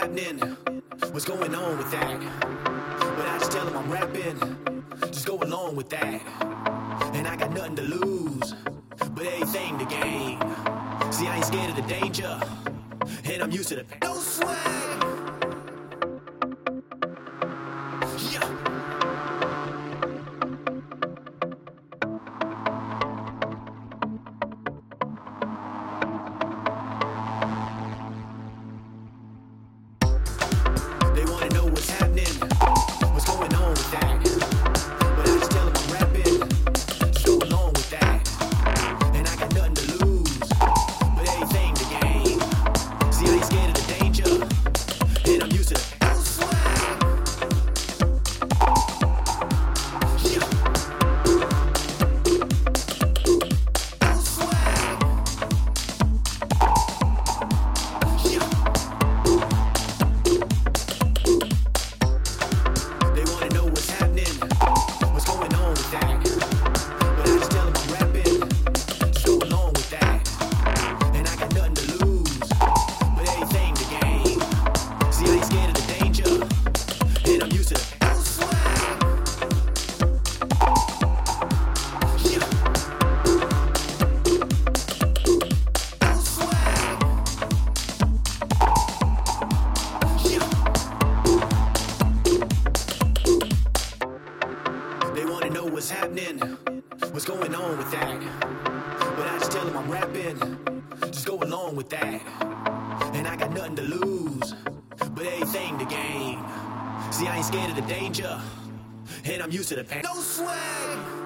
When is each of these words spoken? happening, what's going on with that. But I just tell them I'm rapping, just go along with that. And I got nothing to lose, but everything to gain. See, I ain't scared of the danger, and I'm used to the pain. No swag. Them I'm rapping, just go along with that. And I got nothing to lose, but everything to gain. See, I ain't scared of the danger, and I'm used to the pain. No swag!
happening, 0.00 0.38
what's 1.12 1.26
going 1.26 1.54
on 1.54 1.76
with 1.76 1.90
that. 1.90 2.20
But 3.16 3.26
I 3.26 3.38
just 3.38 3.52
tell 3.52 3.66
them 3.66 3.76
I'm 3.76 3.90
rapping, 3.90 4.38
just 5.12 5.26
go 5.26 5.36
along 5.36 5.76
with 5.76 5.90
that. 5.90 6.22
And 7.14 7.28
I 7.28 7.36
got 7.36 7.52
nothing 7.52 7.76
to 7.76 7.82
lose, 7.82 8.54
but 8.96 9.26
everything 9.26 9.78
to 9.78 9.84
gain. 9.84 10.40
See, 11.12 11.26
I 11.26 11.36
ain't 11.36 11.44
scared 11.44 11.70
of 11.70 11.76
the 11.76 11.82
danger, 11.82 12.40
and 13.24 13.42
I'm 13.42 13.50
used 13.50 13.68
to 13.68 13.76
the 13.76 13.84
pain. 13.84 13.98
No 14.02 14.14
swag. 14.14 14.89
Them 99.70 99.84
I'm 99.84 99.90
rapping, 99.90 100.80
just 101.12 101.26
go 101.26 101.38
along 101.38 101.76
with 101.76 101.88
that. 101.90 102.20
And 103.14 103.28
I 103.28 103.36
got 103.36 103.52
nothing 103.52 103.76
to 103.76 103.82
lose, 103.82 104.54
but 104.98 105.24
everything 105.24 105.78
to 105.78 105.84
gain. 105.84 106.42
See, 107.12 107.28
I 107.28 107.36
ain't 107.36 107.44
scared 107.44 107.70
of 107.70 107.76
the 107.76 107.82
danger, 107.82 108.40
and 109.24 109.40
I'm 109.40 109.52
used 109.52 109.68
to 109.68 109.76
the 109.76 109.84
pain. 109.84 110.02
No 110.02 110.14
swag! 110.14 111.19